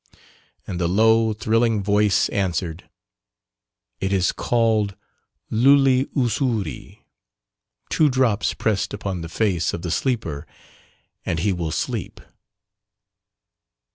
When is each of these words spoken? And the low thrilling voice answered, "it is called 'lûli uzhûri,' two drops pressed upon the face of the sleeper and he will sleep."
And 0.65 0.81
the 0.81 0.87
low 0.89 1.31
thrilling 1.31 1.83
voice 1.83 2.27
answered, 2.29 2.89
"it 3.99 4.11
is 4.11 4.31
called 4.31 4.95
'lûli 5.51 6.05
uzhûri,' 6.15 7.03
two 7.91 8.09
drops 8.09 8.55
pressed 8.55 8.95
upon 8.95 9.21
the 9.21 9.29
face 9.29 9.75
of 9.75 9.83
the 9.83 9.91
sleeper 9.91 10.47
and 11.23 11.37
he 11.41 11.53
will 11.53 11.69
sleep." 11.69 12.19